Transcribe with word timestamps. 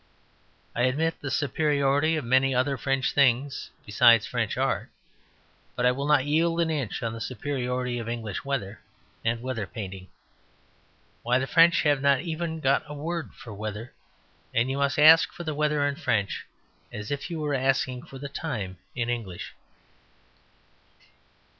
I 0.75 0.81
admit 0.85 1.21
the 1.21 1.29
superiority 1.29 2.15
of 2.15 2.25
many 2.25 2.55
other 2.55 2.75
French 2.75 3.13
things 3.13 3.69
besides 3.85 4.25
French 4.25 4.57
art. 4.57 4.89
But 5.75 5.85
I 5.85 5.91
will 5.91 6.07
not 6.07 6.25
yield 6.25 6.59
an 6.59 6.71
inch 6.71 7.03
on 7.03 7.13
the 7.13 7.21
superiority 7.21 7.99
of 7.99 8.09
English 8.09 8.43
weather 8.43 8.79
and 9.23 9.43
weather 9.43 9.67
painting. 9.67 10.07
Why, 11.21 11.37
the 11.37 11.45
French 11.45 11.83
have 11.83 12.01
not 12.01 12.21
even 12.21 12.59
got 12.61 12.81
a 12.87 12.95
word 12.95 13.35
for 13.35 13.53
Weather: 13.53 13.93
and 14.55 14.71
you 14.71 14.79
must 14.79 14.97
ask 14.97 15.31
for 15.33 15.43
the 15.43 15.53
weather 15.53 15.85
in 15.87 15.95
French 15.97 16.47
as 16.91 17.11
if 17.11 17.29
you 17.29 17.39
were 17.39 17.53
asking 17.53 18.01
for 18.07 18.17
the 18.17 18.27
time 18.27 18.79
in 18.95 19.07
English. 19.07 19.53